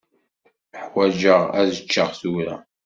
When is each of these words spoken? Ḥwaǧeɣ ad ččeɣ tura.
Ḥwaǧeɣ 0.83 1.41
ad 1.59 1.69
ččeɣ 1.83 2.09
tura. 2.19 2.55